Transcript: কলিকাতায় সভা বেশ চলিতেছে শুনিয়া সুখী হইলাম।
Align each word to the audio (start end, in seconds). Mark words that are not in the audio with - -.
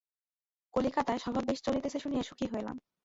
কলিকাতায় 0.73 1.19
সভা 1.19 1.41
বেশ 1.47 1.59
চলিতেছে 1.63 1.97
শুনিয়া 1.99 2.23
সুখী 2.23 2.45
হইলাম। 2.53 2.75